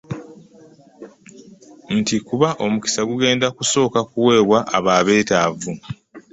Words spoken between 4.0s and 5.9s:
kuweebwa abo abeetaavu.